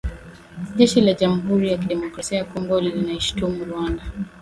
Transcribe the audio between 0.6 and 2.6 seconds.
Jeshi la Jamuhuri ya Kidemokrasia ya